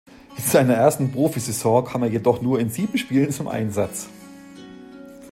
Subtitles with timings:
[0.35, 4.09] In seiner ersten Profisaison kam er jedoch nur in sieben Spielen zum Einsatz.